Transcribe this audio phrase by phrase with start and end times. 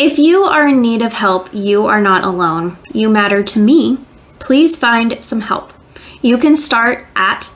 [0.00, 2.78] If you are in need of help, you are not alone.
[2.90, 3.98] You matter to me.
[4.38, 5.74] Please find some help.
[6.22, 7.52] You can start at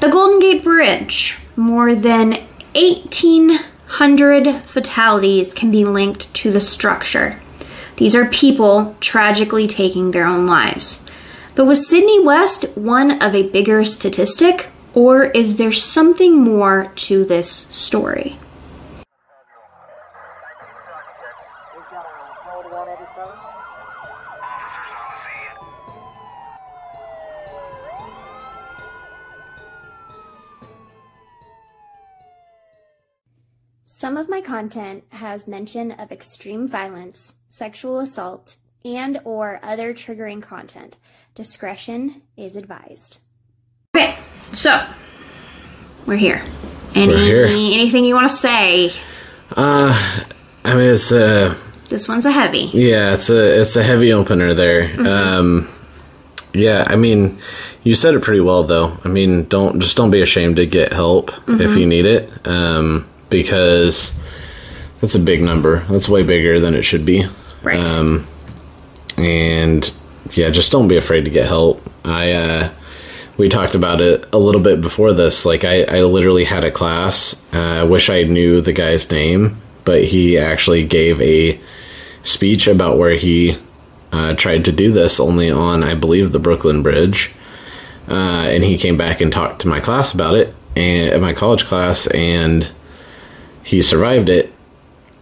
[0.00, 1.38] The Golden Gate Bridge.
[1.56, 7.40] More than 1,800 fatalities can be linked to the structure.
[7.98, 11.04] These are people tragically taking their own lives.
[11.56, 17.24] But was Sydney West one of a bigger statistic, or is there something more to
[17.24, 18.38] this story?
[33.98, 40.40] Some of my content has mention of extreme violence, sexual assault, and or other triggering
[40.40, 40.98] content.
[41.34, 43.18] Discretion is advised.
[43.96, 44.16] Okay,
[44.52, 44.86] so
[46.06, 46.44] we're here.
[46.94, 47.46] Any We're here.
[47.46, 48.92] anything you want to say?
[49.56, 50.22] Uh,
[50.64, 51.56] I mean, it's a
[51.88, 52.70] This one's a heavy.
[52.72, 54.94] yeah, it's a it's a heavy opener there.
[55.04, 55.68] Um,
[56.54, 57.40] yeah, I mean,
[57.82, 58.96] you said it pretty well though.
[59.02, 63.04] I mean, don't just don't be ashamed to get help if you need it, um,
[63.30, 64.18] because
[65.00, 65.80] that's a big number.
[65.84, 67.26] That's way bigger than it should be.
[67.62, 67.78] Right.
[67.78, 68.26] Um,
[69.16, 69.92] and
[70.32, 71.82] yeah, just don't be afraid to get help.
[72.04, 72.70] I uh,
[73.36, 75.46] we talked about it a little bit before this.
[75.46, 77.42] Like I, I literally had a class.
[77.52, 81.58] Uh, I wish I knew the guy's name, but he actually gave a
[82.24, 83.56] speech about where he
[84.12, 87.32] uh, tried to do this only on, I believe, the Brooklyn Bridge.
[88.08, 91.64] Uh, and he came back and talked to my class about it, and my college
[91.64, 92.70] class, and
[93.68, 94.50] he survived it.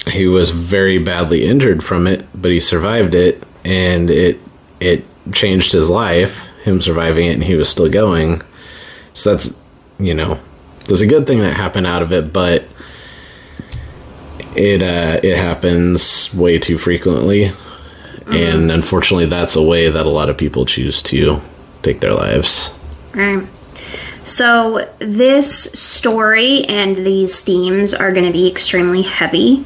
[0.07, 4.39] He was very badly injured from it, but he survived it, and it
[4.79, 6.45] it changed his life.
[6.63, 8.43] Him surviving it, and he was still going.
[9.15, 9.57] So that's
[9.99, 10.39] you know,
[10.87, 12.69] there's a good thing that happened out of it, but
[14.55, 17.51] it uh, it happens way too frequently,
[18.29, 21.41] and unfortunately, that's a way that a lot of people choose to
[21.83, 22.79] take their lives.
[23.13, 23.45] Right.
[24.27, 29.65] So this story and these themes are going to be extremely heavy.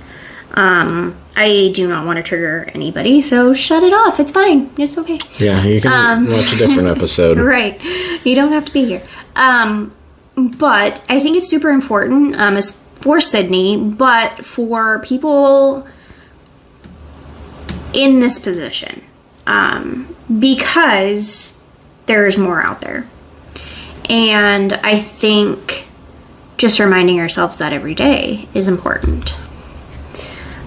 [0.53, 4.21] Um, I do not want to trigger anybody, so shut it off.
[4.21, 4.71] It's fine.
[4.77, 5.19] It's okay.
[5.39, 7.39] Yeah, you can watch a different episode.
[7.39, 7.83] Right.
[8.23, 9.03] You don't have to be here.
[9.35, 9.97] Um,
[10.37, 15.89] but I think it's super important um, as for Sydney, but for people
[17.95, 19.03] in this position
[19.47, 21.59] um, because
[22.05, 23.09] there's more out there.
[24.11, 25.87] And I think
[26.59, 29.39] just reminding ourselves that every day is important.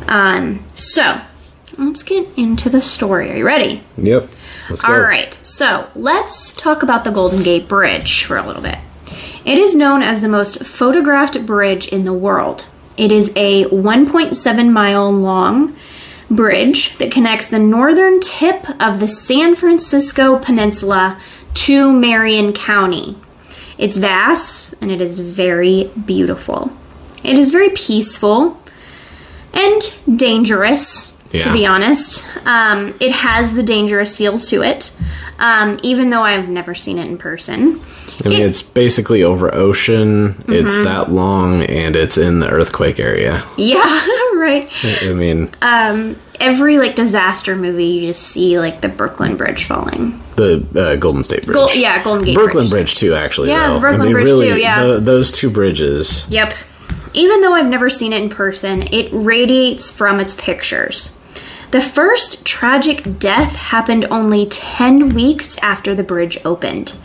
[0.08, 1.20] Um, so
[1.78, 3.30] let's get into the story.
[3.32, 3.84] Are you ready?
[3.98, 4.30] Yep.
[4.70, 4.94] Let's go.
[4.94, 8.80] All right, so let's talk about the Golden Gate Bridge for a little bit.
[9.44, 12.66] It is known as the most photographed bridge in the world.
[12.96, 15.76] It is a 1.7 mile long
[16.32, 21.20] bridge that connects the northern tip of the San Francisco Peninsula
[21.56, 23.18] to Marin County.
[23.84, 26.72] It's vast and it is very beautiful.
[27.24, 28.58] It is very peaceful
[29.54, 29.82] and
[30.18, 32.26] dangerous, to be honest.
[32.46, 34.92] Um, it has the dangerous feel to it,
[35.40, 37.80] um, even though I've never seen it in person.
[38.24, 40.44] I mean, it's basically over ocean.
[40.48, 43.44] It's that long, and it's in the earthquake area.
[43.58, 43.82] Yeah,
[44.36, 44.70] right.
[45.02, 50.20] I mean, Um, every like disaster movie, you just see like the Brooklyn Bridge falling.
[50.36, 51.56] the uh, Golden State Bridge.
[51.56, 52.92] Gol- yeah, Golden Gate Brooklyn Bridge.
[52.92, 53.50] Bridge too, actually.
[53.50, 53.74] Yeah, though.
[53.76, 54.80] the Brooklyn I mean, Bridge really, too, yeah.
[54.82, 56.28] tho- those two bridges.
[56.30, 56.54] Yep.
[57.14, 61.18] Even though I've never seen it in person, it radiates from its pictures.
[61.70, 66.96] The first tragic death happened only 10 weeks after the bridge opened.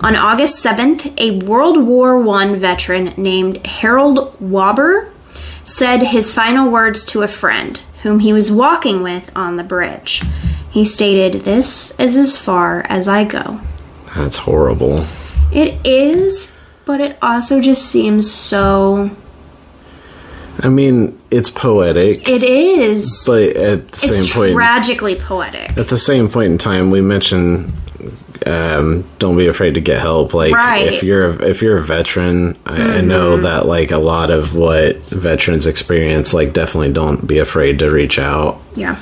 [0.00, 5.10] On August 7th, a World War I veteran named Harold Wobber
[5.64, 10.22] said his final words to a friend whom he was walking with on the bridge.
[10.70, 13.60] He stated, This is as far as I go.
[14.14, 15.04] That's horrible.
[15.50, 19.10] It is, but it also just seems so.
[20.60, 23.24] I mean, it's poetic, It is.
[23.26, 25.76] but at the same point, it's point, tragically poetic.
[25.76, 27.72] at the same point in time, we mentioned
[28.46, 30.34] um, don't be afraid to get help.
[30.34, 30.92] Like Right.
[30.92, 34.54] if you're a, if you're a veteran, I, I know that like a lot of
[34.54, 38.60] what veterans experience, like definitely don't be afraid to reach out.
[38.74, 39.00] Yeah.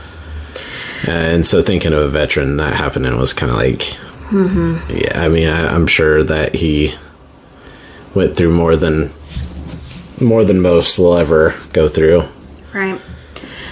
[1.09, 3.95] And so thinking of a veteran that happening was kind of like,
[4.33, 5.13] yeah.
[5.23, 6.95] I mean, I, I'm sure that he
[8.15, 9.11] went through more than
[10.21, 12.23] more than most will ever go through.
[12.73, 13.01] Right.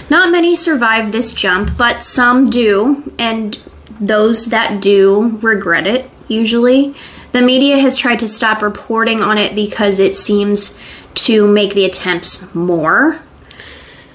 [0.09, 3.13] Not many survive this jump, but some do.
[3.17, 3.57] And
[4.01, 6.93] those that do regret it, usually.
[7.31, 10.81] The media has tried to stop reporting on it because it seems
[11.13, 13.19] to make the attempts more.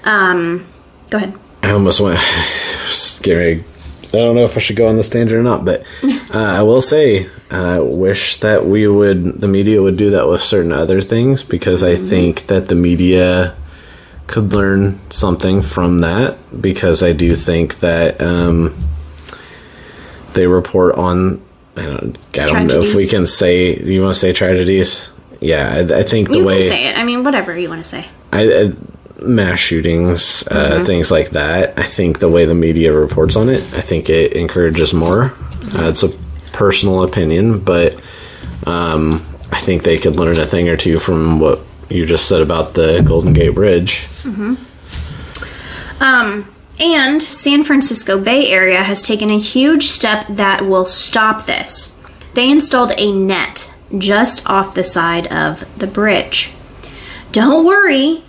[0.03, 0.67] Um,
[1.09, 1.33] go ahead.
[1.63, 2.19] I almost went.
[2.87, 3.63] Scary.
[4.03, 6.61] I don't know if I should go on this tangent or not, but uh, I
[6.63, 11.01] will say, I wish that we would, the media would do that with certain other
[11.01, 13.55] things because I think that the media
[14.27, 18.86] could learn something from that because I do think that um,
[20.37, 21.41] they report on.
[21.75, 23.75] I don't, I don't know if we can say.
[23.77, 25.11] You want to say tragedies?
[25.41, 26.97] Yeah, I, I think the You way can say it.
[26.97, 28.07] I mean, whatever you want to say.
[28.31, 31.77] I, I, mass shootings, uh, things like that.
[31.77, 35.33] I think the way the media reports on it, I think it encourages more.
[35.75, 36.09] Uh, it's a
[36.53, 37.93] personal opinion, but
[38.65, 39.15] um,
[39.51, 42.73] I think they could learn a thing or two from what you just said about
[42.73, 44.07] the Golden Gate Bridge.
[45.99, 51.99] Um, and San Francisco Bay Area has taken a huge step that will stop this.
[52.33, 56.51] They installed a net just off the side of the bridge.
[57.31, 58.23] Don't worry,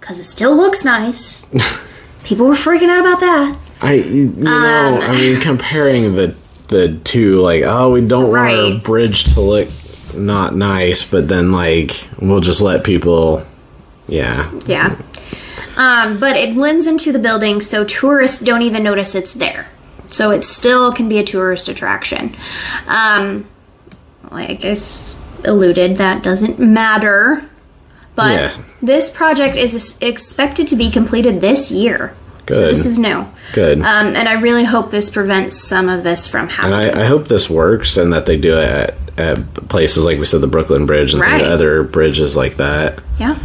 [0.00, 1.52] because it still looks nice.
[2.24, 3.58] People were freaking out about that.
[3.80, 6.34] I, you know, I um, mean, comparing the
[6.68, 9.68] the two, like, oh, we don't want our bridge to look
[10.14, 13.44] not nice, but then like we'll just let people,
[14.08, 14.96] yeah, Yeah.
[15.76, 19.68] Um, but it blends into the building, so tourists don't even notice it's there.
[20.06, 22.34] So it still can be a tourist attraction.
[22.86, 23.46] Um,
[24.30, 24.74] like I
[25.44, 27.42] alluded, that doesn't matter.
[28.14, 28.52] But Yeah.
[28.82, 32.14] this project is expected to be completed this year.
[32.48, 32.70] So Good.
[32.76, 33.26] this is new.
[33.52, 33.78] good.
[33.80, 36.94] Um, and I really hope this prevents some of this from And happening.
[36.96, 40.24] I, I hope this works and that they do it at, at places like we
[40.24, 41.42] said, the Brooklyn Bridge and Right.
[41.42, 43.00] the other bridges like that.
[43.18, 43.36] Yeah.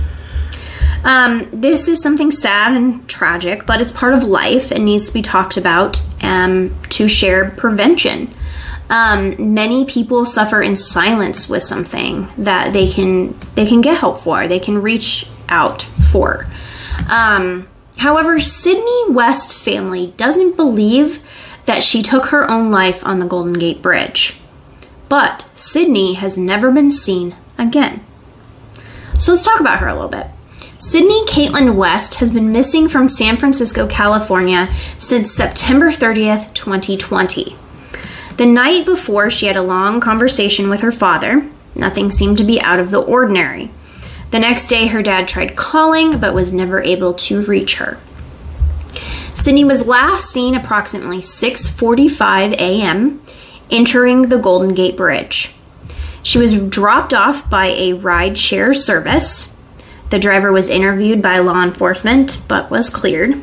[1.03, 5.13] Um, this is something sad and tragic, but it's part of life and needs to
[5.13, 8.33] be talked about um, to share prevention.
[8.89, 14.19] Um, many people suffer in silence with something that they can they can get help
[14.19, 14.47] for.
[14.47, 16.47] They can reach out for.
[17.07, 17.67] Um,
[17.97, 21.19] however, Sydney West family doesn't believe
[21.65, 24.35] that she took her own life on the Golden Gate Bridge,
[25.07, 28.03] but Sydney has never been seen again.
[29.19, 30.27] So let's talk about her a little bit.
[30.83, 34.67] Sydney Caitlin West has been missing from San Francisco, California
[34.97, 37.55] since September 30th, 2020.
[38.37, 41.47] The night before, she had a long conversation with her father.
[41.75, 43.69] Nothing seemed to be out of the ordinary.
[44.31, 47.99] The next day, her dad tried calling but was never able to reach her.
[49.35, 53.21] Sydney was last seen approximately 6:45 a.m.
[53.69, 55.53] entering the Golden Gate Bridge.
[56.23, 59.55] She was dropped off by a ride share service.
[60.11, 63.35] The driver was interviewed by law enforcement but was cleared.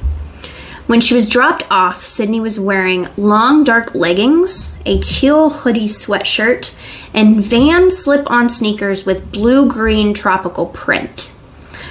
[0.86, 6.78] When she was dropped off, Sydney was wearing long dark leggings, a teal hoodie sweatshirt,
[7.12, 11.34] and van slip on sneakers with blue green tropical print.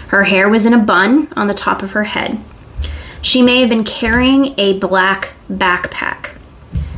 [0.09, 2.39] Her hair was in a bun on the top of her head.
[3.21, 6.37] She may have been carrying a black backpack.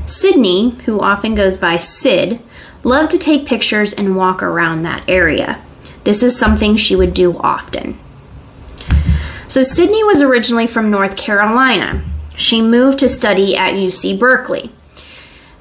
[0.05, 2.41] Sydney, who often goes by Sid,
[2.83, 5.61] loved to take pictures and walk around that area.
[6.09, 7.95] This is something she would do often.
[9.47, 12.03] So, Sydney was originally from North Carolina.
[12.35, 14.71] She moved to study at UC Berkeley.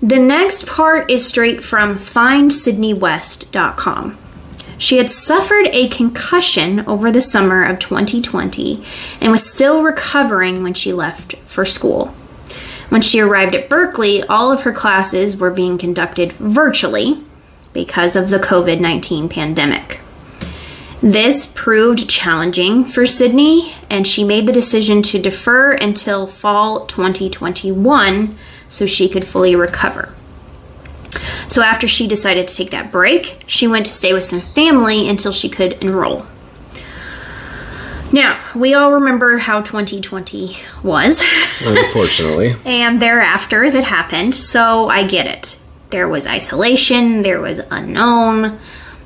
[0.01, 4.19] The next part is straight from findsydneywest.com.
[4.79, 8.83] She had suffered a concussion over the summer of 2020
[9.21, 12.07] and was still recovering when she left for school.
[12.89, 17.23] When she arrived at Berkeley, all of her classes were being conducted virtually
[17.75, 20.01] because of the COVID 19 pandemic.
[21.01, 28.37] This proved challenging for Sydney, and she made the decision to defer until fall 2021
[28.69, 30.15] so she could fully recover.
[31.47, 35.09] So, after she decided to take that break, she went to stay with some family
[35.09, 36.27] until she could enroll.
[38.13, 41.23] Now, we all remember how 2020 was.
[41.65, 45.59] Unfortunately, and thereafter that happened, so I get it.
[45.91, 48.59] There was isolation, there was unknown.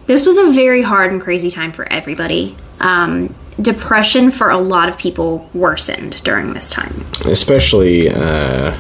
[0.06, 2.56] This was a very hard and crazy time for everybody.
[2.80, 7.04] Um, depression for a lot of people worsened during this time.
[7.24, 8.76] especially uh,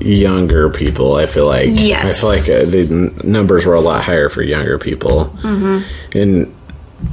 [0.00, 1.16] younger people.
[1.16, 2.18] I feel like Yes.
[2.18, 6.18] I feel like uh, the n- numbers were a lot higher for younger people, mm-hmm.
[6.18, 6.54] and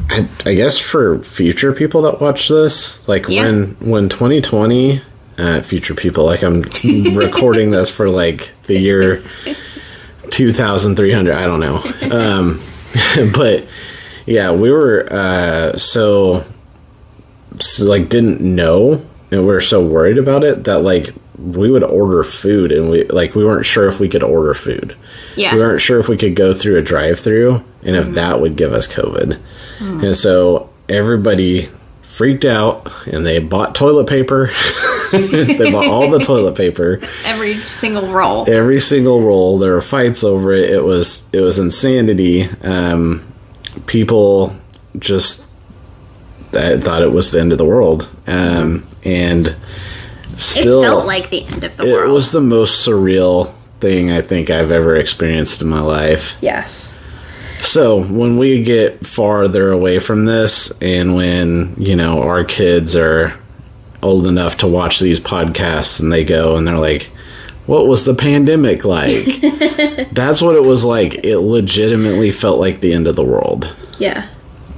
[0.10, 3.44] I, I guess for future people that watch this, like Yeah.
[3.44, 5.01] when when 2020,
[5.38, 6.62] uh, future people, like I'm
[7.15, 9.24] recording this for like the year
[10.32, 11.34] 2300.
[11.34, 12.60] I don't know, um,
[13.35, 13.67] but
[14.25, 16.43] yeah, we were uh, so,
[17.59, 21.83] so like didn't know and we are so worried about it that like we would
[21.83, 24.95] order food and we like we weren't sure if we could order food.
[25.35, 25.55] Yeah.
[25.55, 28.71] We weren't sure if we could go through a drive-through and if that would give
[28.71, 29.39] us COVID.
[30.03, 31.69] And so everybody
[32.13, 34.48] freaked out and they bought toilet paper.
[35.12, 38.50] they bought all the toilet paper Every single roll.
[38.50, 39.58] every single roll.
[39.58, 40.70] There were fights over it.
[40.70, 42.43] It was it was insanity.
[42.63, 43.32] Um,
[43.88, 44.55] people
[45.00, 45.43] just
[46.53, 49.58] I thought it was the end of the world, um, and it
[50.39, 52.10] still felt like the end of the it world.
[52.10, 56.38] It was the most surreal thing I think I've ever experienced in my life.
[56.41, 56.93] yes.
[57.63, 63.34] So when we get farther away from this, and when you know our kids are
[64.01, 67.10] old enough to watch these podcasts, and they go and they're like,
[67.65, 69.25] "What was the pandemic like?"
[70.12, 71.24] That's what it was like.
[71.24, 74.27] It legitimately felt like the end of the world, Yeah.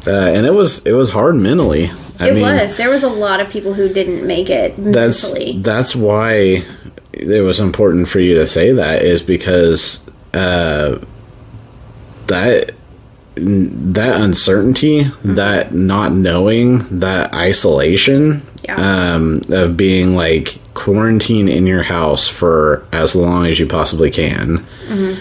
[0.07, 1.89] uh, and it was it was hard mentally.
[2.19, 2.77] I It mean, was.
[2.77, 5.59] There was a lot of people who didn't make it that's mentally.
[5.61, 6.63] that's why
[7.11, 10.99] it was important for you to say that is because uh,
[12.27, 12.74] that
[13.35, 18.75] that uncertainty, that not knowing, that isolation Yeah.
[19.15, 24.65] um, of being like quarantine in your house for as long as you possibly can,
[24.89, 25.17] and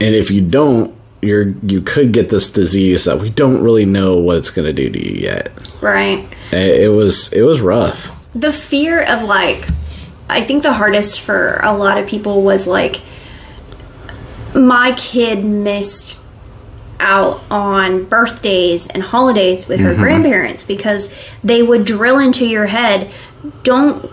[0.00, 0.94] if you don't.
[1.22, 4.72] You're, you could get this disease that we don't really know what it's going to
[4.72, 5.48] do to you yet.
[5.80, 6.24] right.
[6.52, 8.12] It, it was it was rough.
[8.34, 9.66] the fear of like
[10.28, 13.00] i think the hardest for a lot of people was like
[14.54, 16.18] my kid missed
[17.00, 21.12] out on birthdays and holidays with her grandparents because
[21.44, 23.10] they would drill into your head
[23.62, 24.10] don't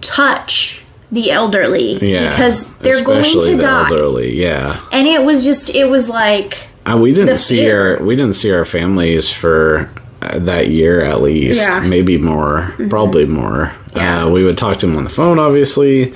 [0.00, 0.82] touch
[1.12, 4.80] the elderly Yeah, because they're going to the die Elderly, yeah.
[4.92, 7.96] and it was just it was like Uh, we didn't see fear.
[7.98, 9.90] our we didn't see our families for
[10.22, 11.80] uh, that year at least, Yeah.
[11.80, 11.88] Mm-hmm.
[11.90, 13.72] maybe more, probably more.
[13.96, 14.24] Yeah.
[14.26, 16.14] Uh, we would talk to them on the phone, obviously.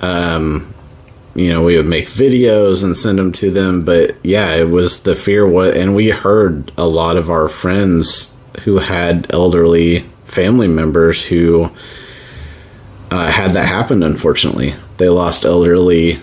[0.00, 0.74] Um,
[1.36, 5.02] you know, we would make videos and send them to them, but yeah, it was
[5.02, 5.46] the fear.
[5.46, 11.70] What, and we heard a lot of our friends who had elderly family members who
[13.10, 14.02] uh, had that happen.
[14.02, 16.20] Unfortunately, they lost elderly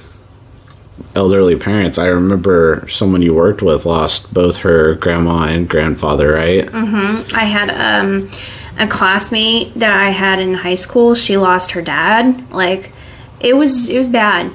[1.16, 2.00] elderly parents.
[2.00, 6.66] I remember someone you worked with lost both her grandma and grandfather, right?
[6.66, 7.36] Mm-hmm.
[7.36, 8.32] I had um,
[8.80, 11.14] a classmate that I had in high school.
[11.14, 12.52] She lost her dad.
[12.52, 12.92] Like
[13.40, 14.52] it was it was bad,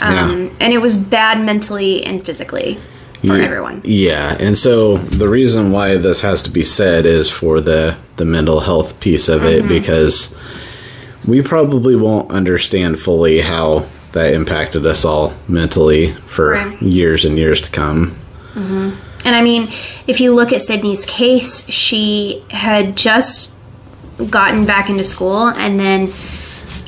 [0.00, 0.48] um, Yeah.
[0.60, 2.78] and it was bad mentally and physically
[3.20, 3.80] for Ye- everyone.
[3.84, 8.24] Yeah, and so the reason why this has to be said is for the the
[8.24, 9.64] mental health piece of Mm-hmm.
[9.66, 10.36] it because
[11.26, 16.82] we probably won't understand fully how that impacted us all mentally for Right.
[16.82, 18.16] years and years to come.
[19.24, 19.68] And I mean,
[20.06, 23.52] if you look at Sydney's case, she had just
[24.30, 26.08] gotten back into school and then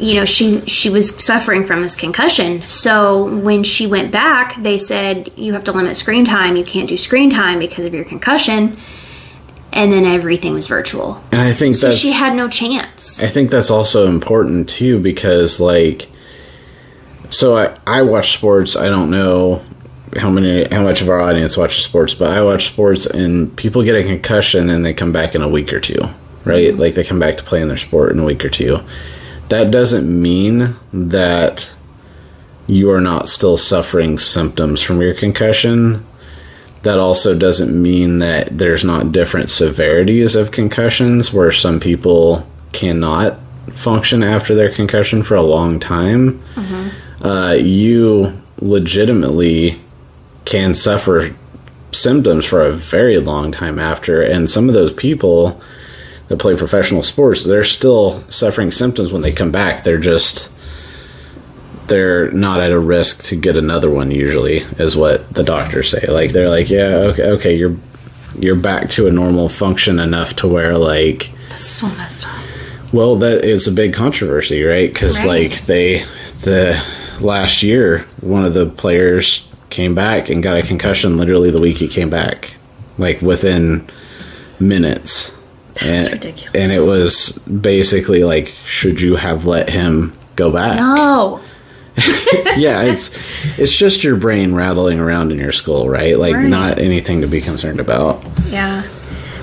[0.01, 4.79] you know she she was suffering from this concussion so when she went back they
[4.79, 8.05] said you have to limit screen time you can't do screen time because of your
[8.05, 8.77] concussion
[9.73, 13.51] and then everything was virtual And I think so she had no chance I think
[13.51, 16.09] that's also important too because like
[17.31, 19.63] so I, I watch sports, I don't know
[20.17, 23.83] how many how much of our audience watches sports, but I watch sports and people
[23.85, 26.01] get a concussion and they come back in a week or two.
[26.45, 26.69] Right?
[26.69, 26.81] Mm-hmm.
[26.81, 28.81] Like they come back to playing their sport in a week or two.
[29.51, 31.73] That doesn't mean that
[32.67, 36.07] you are not still suffering symptoms from your concussion.
[36.83, 43.39] That also doesn't mean that there's not different severities of concussions where some people cannot
[43.73, 46.41] function after their concussion for a long time.
[47.23, 49.81] Uh, you legitimately
[50.45, 51.35] can suffer
[51.93, 55.61] symptoms for a very long time after, and some of those people
[56.31, 59.83] that play professional sports, they're still suffering symptoms when they come back.
[59.85, 60.51] They're just
[61.89, 66.07] they're not at a risk to get another one usually is what the doctors say
[66.07, 67.77] like they're like yeah okay okay you're
[68.39, 72.45] you're back to a normal function enough to where like that's so messed up
[72.93, 75.51] well that is a big controversy right because Right.
[75.51, 76.05] like they
[76.43, 76.81] the
[77.21, 81.79] last year one of the players came back and got a concussion literally the week
[81.79, 82.53] he came back
[82.99, 83.85] like within
[84.61, 85.37] minutes
[85.83, 86.55] and, ridiculous.
[86.55, 91.41] and it was basically like should you have let him go back no
[92.57, 93.11] yeah, it's
[93.59, 96.17] it's just your brain rattling around in your skull, right?
[96.17, 96.47] Like Right.
[96.49, 98.25] not anything to be concerned about.
[98.49, 98.89] Yeah.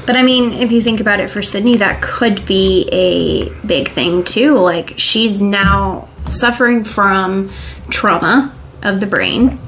[0.06, 3.90] But I mean, if you think about it for Sydney, that could be a big
[3.90, 4.58] thing too.
[4.58, 7.52] Like, she's now suffering from
[7.90, 9.60] trauma of the brain.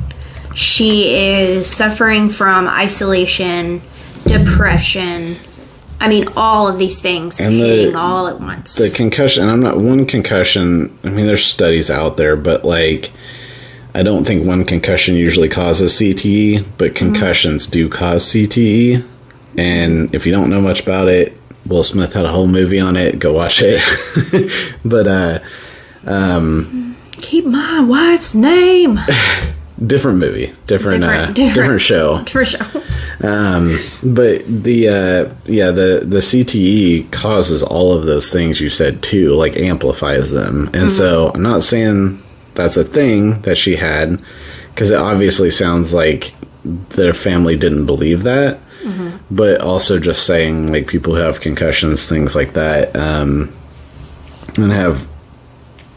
[0.55, 3.81] She is suffering from isolation,
[4.25, 5.35] depression,
[6.01, 8.75] I mean, all of these things And the- hitting all at once.
[8.75, 13.11] the concussion i'm not one concussion i mean there's studies out there but like
[13.93, 19.03] i don't think one concussion usually causes cte but concussions do cause cte
[19.57, 21.33] and if you don't know much about it
[21.67, 23.81] will smith had a whole movie on it go watch it
[24.85, 25.39] but uh
[26.05, 28.97] um, Keep my wife's name.
[29.85, 31.55] different movie different Different- uh, different.
[31.55, 32.65] different show For sure.
[33.21, 39.03] Um, but the uh, yeah the the CTE causes all of those things you said
[39.03, 40.69] too, like amplifies them.
[40.73, 42.21] And so I'm not saying
[42.55, 44.21] that's a thing that she had,
[44.73, 46.33] because it obviously sounds like
[46.63, 48.59] their family didn't believe that.
[49.29, 53.53] But also just saying like people who have concussions, things like that, um,
[54.57, 55.07] and have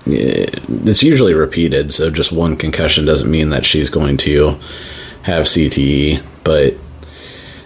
[0.07, 1.93] it's usually repeated.
[1.93, 4.59] So just one concussion doesn't mean that she's going to
[5.23, 6.75] have CTE, but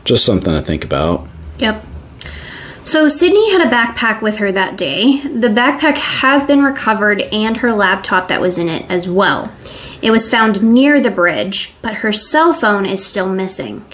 [0.07, 1.27] just something to think about.
[1.59, 1.85] Yep.
[2.83, 5.21] So Sydney had a backpack with her that day.
[5.23, 9.53] The backpack has been recovered and her laptop that was in it as well.
[10.01, 13.85] It was found near the bridge, but her cell phone is still missing.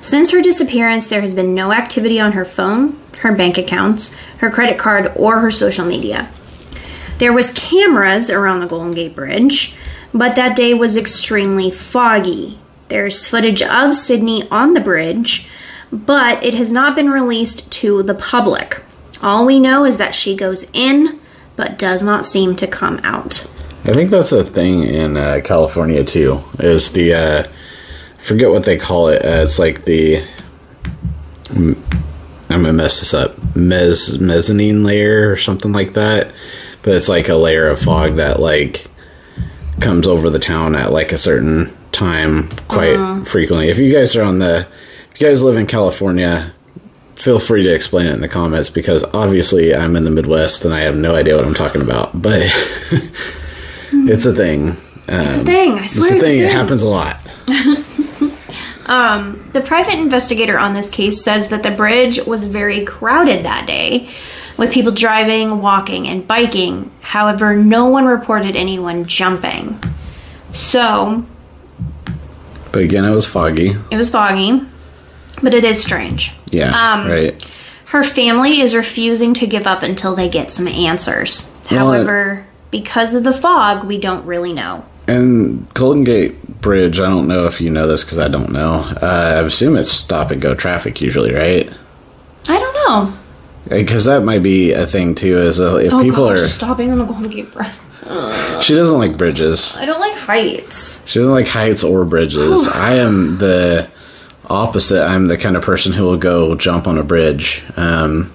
[0.00, 4.50] Since her disappearance, there has been no activity on her phone, her bank accounts, her
[4.50, 6.28] credit card, or her social media.
[7.18, 9.76] There was cameras around the Golden Gate Bridge,
[10.12, 12.58] but that day was extremely foggy.
[12.88, 15.46] There's footage of Sydney on the bridge,
[15.92, 18.82] but it has not been released to the public.
[19.22, 21.20] All we know is that she goes in,
[21.56, 23.50] but does not seem to come out.
[23.84, 26.40] I think that's a thing in uh, California too.
[26.58, 27.44] Is the uh,
[28.22, 29.24] forget what they call it.
[29.24, 30.24] Uh, it's like the
[31.54, 31.76] I'm
[32.48, 33.36] gonna mess this up.
[33.54, 36.32] Mez mezzanine layer or something like that.
[36.82, 38.86] But it's like a layer of fog that like
[39.80, 43.68] comes over the town at like a certain time quite frequently.
[43.68, 44.66] If you guys are on the
[45.20, 46.52] you guys live in California,
[47.16, 50.72] feel free to explain it in the comments because obviously I'm in the Midwest and
[50.72, 52.20] I have no idea what I'm talking about.
[52.20, 52.40] But
[53.92, 54.76] it's a thing.
[55.08, 55.72] It's a um, thing.
[55.72, 56.38] I It's swear a it's thing.
[56.40, 57.18] It happens a lot.
[58.86, 63.64] Um, the private investigator on this case says that the bridge was very crowded that
[63.68, 64.10] day,
[64.56, 66.90] with people driving, walking, and biking.
[67.00, 69.80] However, no one reported anyone jumping.
[70.50, 71.24] So,
[72.72, 73.76] But again, it was foggy.
[73.92, 74.60] it was foggy,
[75.42, 76.32] but it is strange.
[76.50, 76.70] Yeah.
[76.70, 77.46] Um, right.
[77.86, 81.56] Her family is refusing to give up until they get some answers.
[81.70, 84.84] Well, it- However, because of the fog, we don't really know.
[85.08, 88.84] And Golden Gate Bridge, I don't know if you know this because I don't know.
[89.02, 91.68] Uh, I assume it's stop and go traffic usually, right?
[92.48, 93.18] I don't know.
[93.68, 95.38] Because that might be a thing too.
[95.38, 97.72] Is uh, if Oh people gosh, are, stopping on the Golden Gate Bridge.
[98.62, 99.76] she doesn't like bridges.
[99.76, 101.06] I don't like heights.
[101.08, 102.68] She doesn't like heights or bridges.
[102.72, 103.88] I am the
[104.50, 105.02] opposite.
[105.06, 107.62] I'm the kind of person who will go jump on a bridge.
[107.76, 108.32] Um,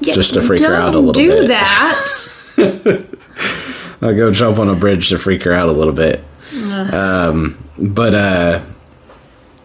[0.00, 1.40] Yeah, Just to freak her out a little do bit.
[1.42, 3.06] Do that.
[4.02, 6.24] I'll go jump on a bridge to freak her out a little bit.
[6.54, 8.60] Um, but uh,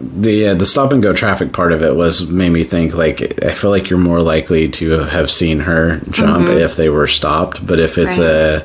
[0.02, 3.43] the uh, the stop and go traffic part of it was made me think like
[3.43, 7.65] I feel like you're more likely to have seen her jump if they were stopped.
[7.65, 8.62] But if it's Right.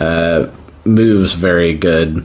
[0.00, 0.50] a uh,
[0.84, 2.24] moves very good.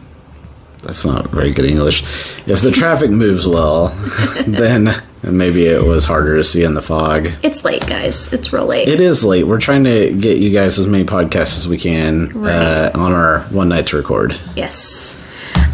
[0.82, 2.04] That's not very good English.
[2.48, 3.88] If the traffic moves well,
[4.48, 7.30] then maybe it was harder to see in the fog.
[7.44, 8.32] It's late, guys.
[8.34, 8.88] It's real late.
[8.88, 9.46] It is late.
[9.46, 13.42] We're trying to get you guys as many podcasts as we can uh, on our
[13.52, 14.40] one night to record.
[14.56, 15.24] yes.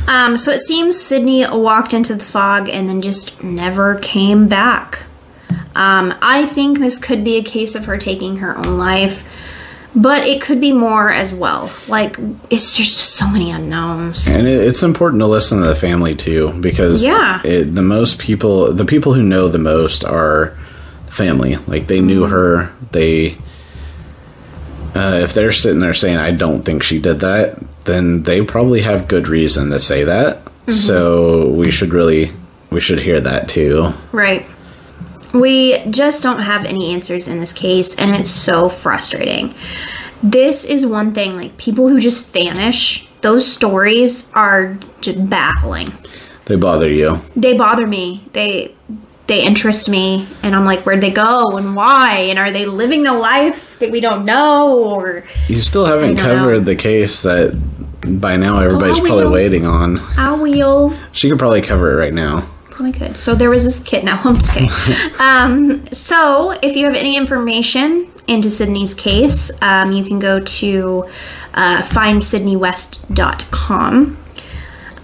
[0.08, 5.04] Um, so it seems Sydney walked into the fog and then just never came back.
[5.76, 9.24] Um, I think this could be a case of her taking her own life,
[9.98, 11.70] but it could be more as well.
[11.88, 12.18] Like,
[12.52, 14.28] it's just so many unknowns.
[14.28, 17.42] And it, it's important to listen to the family too, because Yeah.
[17.44, 20.56] it, the most people, the people who know the most are
[21.08, 21.58] family.
[21.68, 22.72] Like they knew her.
[22.92, 23.38] They,
[24.96, 28.82] uh, if they're sitting there saying, "I don't think she did that," then they probably
[28.82, 30.42] have good reason to say that.
[30.70, 32.32] So we should really,
[32.72, 33.94] we should hear that too.
[34.12, 34.46] Right.
[35.34, 39.54] We just don't have any answers in this case, and it's so frustrating.
[40.24, 45.92] This is one thing, like people who just vanish, those stories are just baffling.
[46.46, 47.20] They bother you.
[47.36, 48.24] They bother me.
[48.34, 48.74] They
[49.28, 52.28] they interest me, and I'm like, where'd they go and why?
[52.30, 54.82] And are they living the life that we don't know?
[54.86, 56.60] Or You still haven't covered know.
[56.62, 57.52] the case that
[58.22, 59.98] by now everybody's Oh, probably waiting on.
[60.18, 60.94] I will.
[61.12, 62.48] She could probably cover it right now.
[62.78, 63.18] Probably could.
[63.18, 64.04] So there was this kid.
[64.06, 64.70] Now I'm just kidding.
[65.20, 71.10] um, so if you have any information into Sydney's case, um, you can go to
[71.56, 74.18] uh, findsydneywest.com.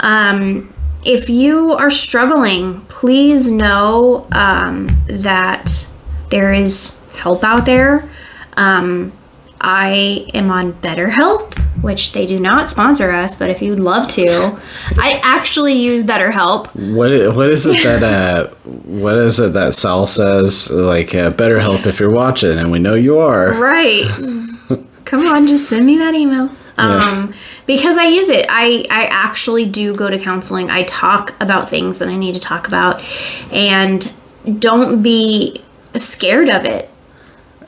[0.01, 0.71] Um,
[1.03, 5.89] if you are struggling, please know um, that
[6.29, 8.07] there is help out there.
[8.55, 9.13] Um,
[9.59, 14.60] I am on BetterHelp, which they do not sponsor us, but if you'd love to,
[14.98, 16.67] I actually use BetterHelp.
[16.96, 21.60] What what is it that uh what is it that Sal says like uh, better
[21.60, 23.54] help if you're watching and we know you are.
[23.60, 24.06] Right.
[25.06, 26.50] Come on, just send me that email.
[26.78, 27.36] Um,
[27.67, 28.48] because I use it.
[28.50, 30.72] I, I actually do go to counseling.
[30.72, 33.04] I talk about things that I need to talk about.
[33.52, 34.12] And
[34.60, 35.62] don't be
[35.96, 36.89] scared of it.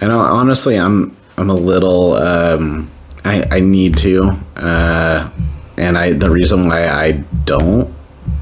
[0.02, 2.90] And honestly, I'm I'm a little um
[3.26, 5.30] I I need to uh
[5.78, 7.12] and I the reason why I
[7.44, 7.94] don't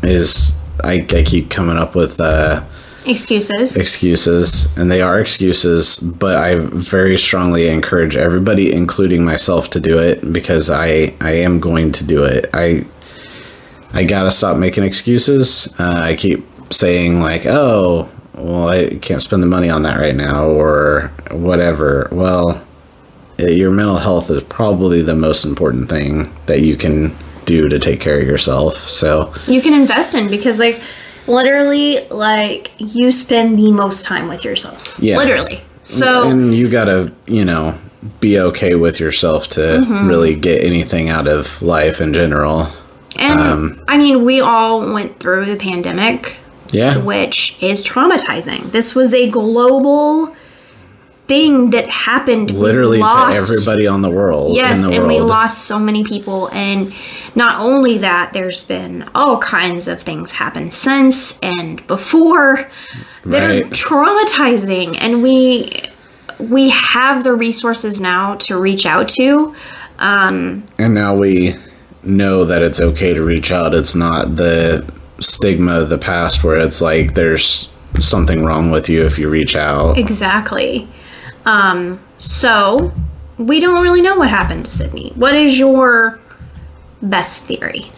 [0.03, 2.61] is I, I keep coming up with uh
[3.05, 3.75] Excuses.
[3.75, 9.99] excuses and they are excuses but i very strongly encourage everybody including myself to do
[9.99, 12.49] it because i i am going to do it.
[12.53, 12.85] I
[13.93, 15.67] i gotta stop making excuses.
[15.77, 20.15] Uh, i keep saying like oh well i can't spend the money on that right
[20.15, 22.07] now or whatever.
[22.09, 22.65] Well
[23.39, 27.15] your mental health is probably the most important thing that you can
[27.45, 30.79] do to take care of yourself so you can invest in because, like,
[31.27, 34.97] literally, like, you spend the most time with yourself.
[34.99, 35.17] Yeah.
[35.17, 35.61] Literally.
[35.83, 36.29] So.
[36.29, 37.75] and you gotta you know
[38.21, 40.07] be okay with yourself to Mm-hmm.
[40.07, 42.67] really get anything out of life in general
[43.17, 46.37] And Um, I mean, we all went through the pandemic,
[46.71, 48.71] yeah which is traumatizing.
[48.71, 50.33] This was a global
[51.27, 52.51] thing that happened.
[52.51, 56.49] Literally to everybody on the world Yes, the and world we lost so many people.
[56.51, 56.93] And
[57.35, 62.69] not only that, there's been all kinds of things happen since and before
[63.25, 63.63] that Right.
[63.65, 64.97] are traumatizing.
[64.99, 65.71] And we
[66.39, 69.55] we have the resources now to reach out to.
[69.99, 71.55] Um, and now we
[72.03, 74.85] know that it's okay to reach out it's not the
[75.21, 77.69] stigma of the past where it's like there's
[78.01, 80.85] something wrong with you if you reach out Exactly.
[81.45, 82.93] Um, so
[83.37, 85.11] we don't really know what happened to Sydney.
[85.15, 86.19] What is your
[87.01, 87.91] best theory?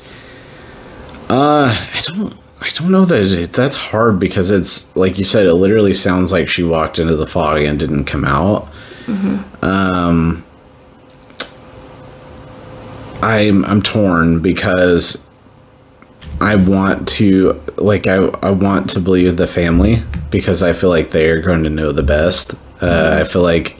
[1.30, 2.38] Uh, I don't.
[2.62, 5.46] I don't know that it, that's hard because it's like you said.
[5.46, 8.70] It literally sounds like she walked into the fog and didn't come out.
[9.62, 10.44] Um,
[13.22, 15.28] I'm I'm torn because
[16.42, 21.12] I want to like I I want to believe the family because I feel like
[21.12, 22.56] they are going to know the best.
[22.86, 23.78] Uh, I feel like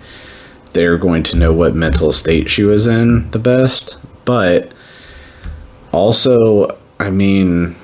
[0.74, 4.74] they're going to know what mental state she was in the best, but
[5.92, 7.76] also, I mean,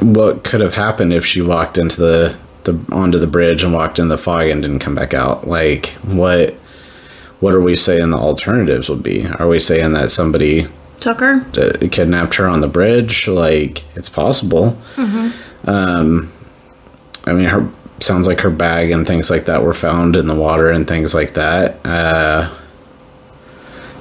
[0.00, 3.98] what could have happened if she walked into the, the onto the bridge and walked
[3.98, 5.46] in the fog and didn't come back out?
[5.48, 6.54] Like, what
[7.40, 9.26] what are we saying the alternatives would be?
[9.26, 10.66] Are we saying that somebody
[10.98, 11.44] Tucker?
[11.56, 13.26] uh, kidnapped her on the bridge?
[13.26, 14.76] Like, it's possible.
[15.66, 16.32] Um,
[17.24, 17.68] I mean, her
[18.02, 21.14] sounds like her bag and things like that were found in the water and things
[21.14, 21.84] like that.
[21.86, 22.48] Uh,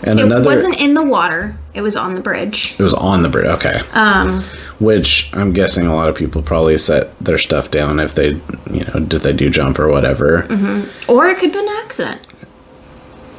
[0.03, 1.55] and It another, wasn't in the water.
[1.73, 2.75] It was on the bridge.
[2.77, 3.45] it was on the bridge.
[3.45, 3.81] Okay.
[3.93, 4.41] Um,
[4.79, 8.31] Which I'm guessing a lot of people probably set their stuff down if they,
[8.71, 10.43] you know, did they do jump or whatever.
[10.49, 11.11] Mm-hmm.
[11.11, 12.27] or it could have been an accident.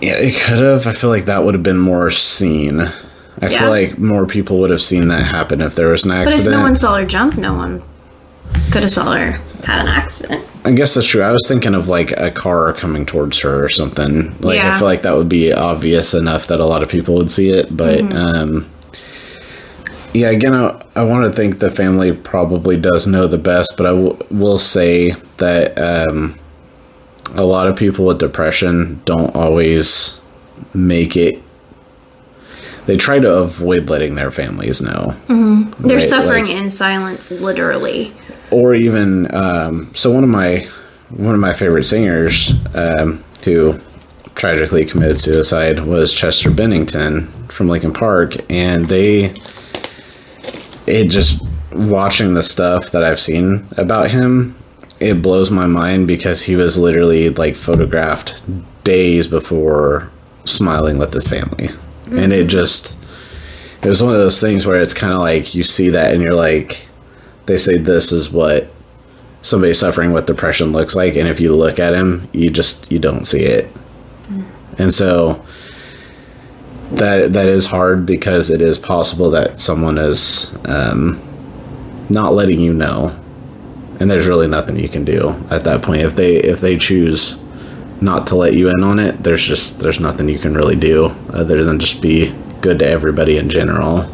[0.00, 0.86] Yeah, it could have.
[0.86, 2.80] I feel like that would have been more seen.
[2.80, 3.60] I Yeah.
[3.60, 6.44] feel like more people would have seen that happen if there was an accident.
[6.44, 7.82] But if no one saw her jump, no one
[8.70, 9.32] could have saw her
[9.64, 10.44] had an accident.
[10.64, 11.22] I guess that's true.
[11.22, 14.36] I was thinking of like a car coming towards her or something.
[14.40, 17.30] Like I feel like that would be obvious enough that a lot of people would
[17.30, 17.76] see it.
[17.76, 18.68] But um,
[20.14, 23.74] yeah, again, I, I want to think the family probably does know the best.
[23.76, 26.38] But I w- will say that um,
[27.34, 30.20] a lot of people with depression don't always
[30.74, 31.42] make it.
[32.86, 35.14] They try to avoid letting their families know.
[35.78, 38.12] They're Right, suffering like- in silence, literally.
[38.52, 40.68] Or even um, so one of my
[41.08, 43.74] one of my favorite singers um, who
[44.34, 49.34] tragically committed suicide was Chester Bennington from Linkin Park, and they
[50.86, 54.58] it just watching the stuff that I've seen about him,
[55.00, 58.42] it blows my mind because he was literally like photographed
[58.84, 60.10] days before
[60.44, 61.70] smiling with his family,
[62.10, 62.98] and it just
[63.82, 66.22] it was one of those things where it's kind of like you see that and
[66.22, 66.86] you're like
[67.46, 68.68] they say this is what
[69.42, 72.98] somebody suffering with depression looks like and if you look at him you just you
[72.98, 73.70] don't see it.
[74.78, 75.44] And so
[76.92, 81.20] that that is hard because it is possible that someone is um,
[82.08, 83.16] not letting you know.
[84.00, 86.02] And there's really nothing you can do at that point.
[86.02, 87.42] If they if they choose
[88.00, 91.06] not to let you in on it there's just there's nothing you can really do
[91.32, 94.08] other than just be good to everybody in general.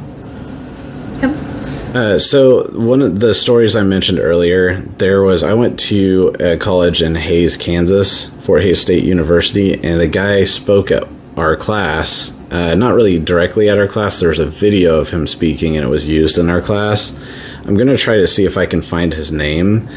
[1.98, 6.56] Uh, so one of the stories I mentioned earlier, there was I went to a
[6.56, 12.38] college in Hays, Kansas, Fort Hays State University, and a guy spoke at our class.
[12.52, 14.20] Uh, not really directly at our class.
[14.20, 17.18] There was a video of him speaking, and it was used in our class.
[17.64, 19.88] I'm gonna try to see if I can find his name,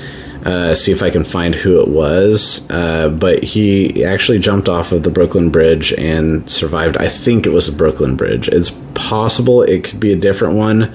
[0.44, 2.68] uh, see if I can find who it was.
[2.72, 6.98] Uh, but he actually jumped off of the Brooklyn Bridge and survived.
[6.98, 8.48] I think it was the Brooklyn Bridge.
[8.48, 10.92] It's possible it could be a different one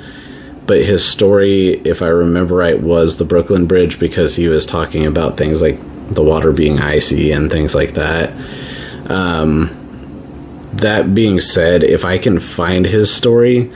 [0.66, 5.06] but his story, if I remember right, was the Brooklyn Bridge because he was talking
[5.06, 8.32] about things like the water being icy and things like that.
[9.08, 9.70] Um,
[10.74, 13.72] that being said, if I can find his story,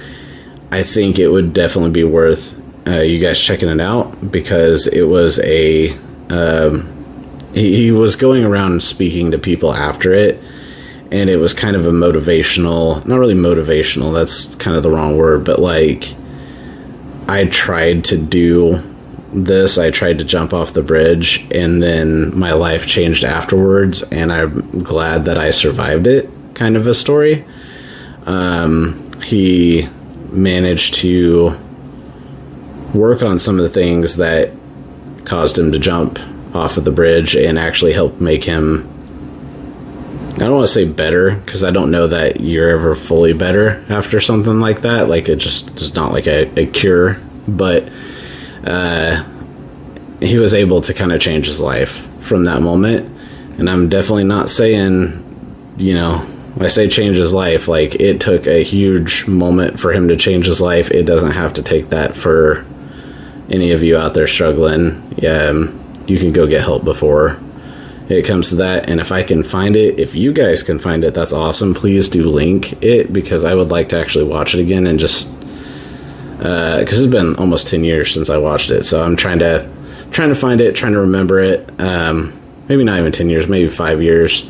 [0.71, 5.05] I think it would definitely be worth uh, you guys checking it out because it
[5.05, 5.97] was a.
[6.29, 6.97] Um,
[7.55, 10.41] he, he was going around speaking to people after it,
[11.11, 15.17] and it was kind of a motivational, not really motivational, that's kind of the wrong
[15.17, 16.15] word, but like
[17.31, 18.83] I tried to do
[19.33, 19.79] this.
[19.79, 24.83] I tried to jump off the bridge, and then my life changed afterwards, and I'm
[24.83, 26.29] glad that I survived it.
[26.55, 27.45] Kind of a story.
[28.27, 29.89] Um, he
[30.33, 31.57] managed to
[32.95, 34.51] work on some of the things that
[35.25, 36.19] caused him to jump
[36.53, 38.90] off of the bridge and actually help make him
[40.35, 43.85] I don't want to say better because I don't know that you're ever fully better
[43.89, 45.09] after something like that.
[45.09, 47.89] Like it just is not like a, a cure, but
[48.65, 49.25] uh,
[50.21, 53.07] he was able to kind of change his life from that moment.
[53.59, 56.27] And I'm definitely not saying, you know,
[56.59, 60.47] I say change his life, like it took a huge moment for him to change
[60.47, 60.91] his life.
[60.91, 62.65] It doesn't have to take that for
[63.51, 65.15] any of you out there struggling.
[65.19, 67.39] Yeah, um, you can go get help before
[68.11, 68.91] it comes to that.
[68.91, 71.75] And if I can find it, if you guys can find it, that's awesome.
[71.75, 75.33] Please do link it because I would like to actually watch it again and just
[76.39, 78.85] because uh, it's been almost ten years since I watched it.
[78.85, 79.71] So I'm trying to
[80.11, 81.71] trying to find it, trying to remember it.
[81.81, 82.33] Um,
[82.69, 84.49] maybe not even ten years, maybe five years.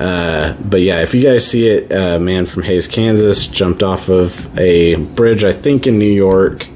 [0.00, 4.08] Uh, but yeah, if you guys see it, uh, man from Hays, Kansas, jumped off
[4.08, 6.68] of a bridge, I think in New York,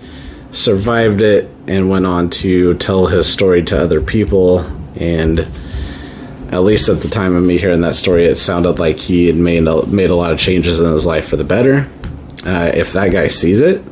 [0.51, 4.59] survived it, and went on to tell his story to other people.
[5.01, 5.48] And
[6.53, 9.37] at least at the time of me hearing that story, it sounded like he had
[9.37, 11.88] made a, made a lot of changes in his life for the better.
[12.45, 13.83] Uh, if that guy sees it,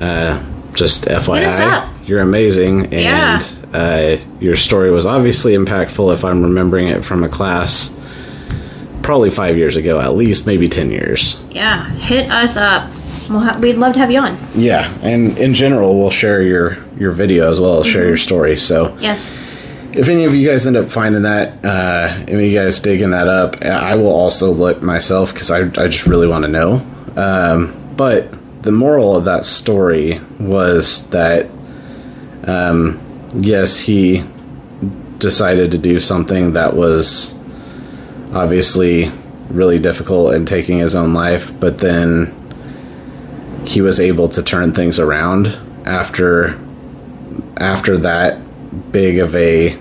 [0.00, 0.40] uh,
[0.72, 3.40] just FYI, you're amazing, and yeah.
[3.72, 6.14] uh, your story was obviously impactful.
[6.14, 7.96] If I'm remembering it from a class,
[9.02, 11.42] probably five years ago, at least maybe ten years.
[11.50, 12.88] Yeah, hit us up.
[13.28, 14.38] We'll ha- we'd love to have you on.
[14.54, 17.92] Yeah, and in general, we'll share your your video as well as mm-hmm.
[17.92, 18.56] share your story.
[18.56, 19.38] So yes
[19.92, 23.10] if any of you guys end up finding that, uh, any of you guys digging
[23.10, 26.86] that up, I will also look myself because I, I just really want to know.
[27.16, 31.48] Um, but the moral of that story was that,
[32.46, 33.00] um,
[33.34, 34.24] yes, he
[35.18, 37.38] decided to do something that was
[38.32, 39.10] obviously
[39.48, 42.34] really difficult and taking his own life, but then
[43.66, 46.58] he was able to turn things around after
[47.58, 48.40] after that
[48.90, 49.78] big of a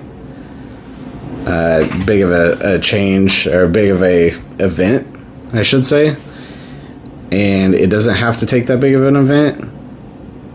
[1.45, 4.27] uh, big of a, a, change or big of a
[4.63, 5.07] event,
[5.53, 6.15] I should say.
[7.31, 9.71] And it doesn't have to take that big of an event.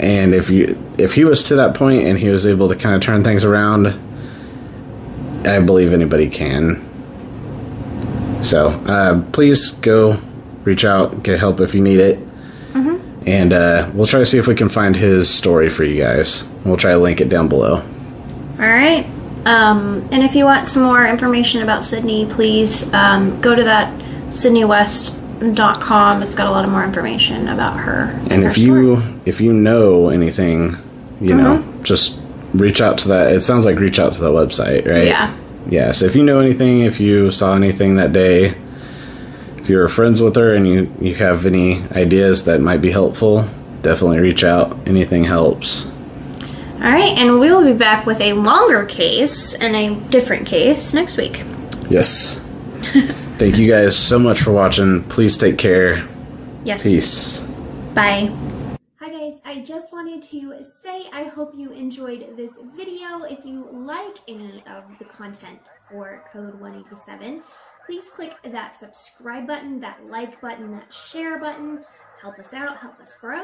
[0.00, 2.94] And if you if he was to that point and he was able to kind
[2.94, 3.86] of turn things around,
[5.46, 6.82] I believe anybody can.
[8.42, 10.18] So uh, please go
[10.64, 12.18] reach out, get help if you need it.
[12.72, 13.22] Mm-hmm.
[13.26, 16.46] And uh, we'll try to see if we can find his story for you guys.
[16.64, 17.82] We'll try to link it down below.
[18.54, 19.06] All right.
[19.44, 23.92] Um, and if you want some more information about Sydney, please um, go to that
[24.28, 26.22] sydneywest.com.
[26.22, 28.10] It's got a lot of more information about her.
[28.22, 30.76] And, and if you if you know anything,
[31.20, 31.38] you mm-hmm.
[31.38, 32.20] know, just
[32.54, 33.32] reach out to that.
[33.32, 35.06] It sounds like reach out to the website, right?
[35.06, 35.36] Yeah.
[35.68, 35.92] Yeah.
[35.92, 38.54] So if you know anything, if you saw anything that day,
[39.58, 43.46] if you're friends with her and you you have any ideas that might be helpful,
[43.82, 44.88] definitely reach out.
[44.88, 45.86] Anything helps.
[46.84, 50.92] All right, and we will be back with a longer case and a different case
[50.92, 51.42] next week.
[51.88, 52.40] Yes.
[53.38, 55.02] Thank you guys so much for watching.
[55.04, 56.06] Please take care.
[56.62, 56.82] Yes.
[56.82, 57.40] Peace.
[57.94, 58.30] Bye.
[59.00, 63.22] Hi guys, I just wanted to say I hope you enjoyed this video.
[63.22, 67.42] If you like any of the content for Code 187,
[67.86, 71.82] please click that subscribe button, that like button, that share button.
[72.20, 73.42] Help us out, help us grow.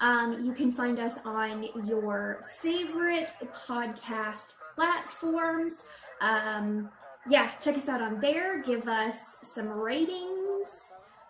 [0.00, 3.32] Um, you can find us on your favorite
[3.66, 5.84] podcast platforms.
[6.20, 6.90] Um,
[7.28, 8.62] yeah, check us out on there.
[8.62, 10.68] Give us some ratings.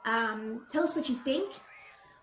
[0.05, 1.53] Um, tell us what you think.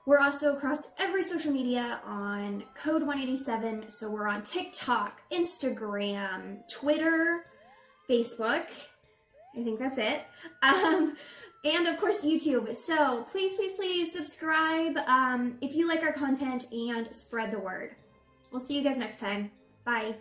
[0.06, 3.86] We're also across every social media on Code 187.
[3.90, 7.46] So we're on TikTok, Instagram, Twitter,
[8.10, 8.66] Facebook.
[9.56, 10.24] I think that's it.
[10.62, 11.16] Um,
[11.64, 12.76] and of course, YouTube.
[12.76, 17.96] So please, please, please subscribe um, if you like our content and spread the word.
[18.52, 19.52] We'll see you guys next time.
[19.86, 20.16] Bye.